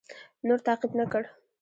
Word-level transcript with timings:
نور 0.47 0.59
تعقیب 0.67 0.91
نه 0.99 1.05
کړ. 1.11 1.21